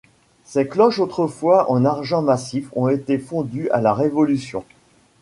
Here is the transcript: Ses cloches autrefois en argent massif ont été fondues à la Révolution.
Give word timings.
Ses 0.45 0.67
cloches 0.67 0.97
autrefois 0.97 1.69
en 1.69 1.85
argent 1.85 2.23
massif 2.23 2.69
ont 2.75 2.87
été 2.87 3.19
fondues 3.19 3.69
à 3.69 3.81
la 3.81 3.93
Révolution. 3.93 4.65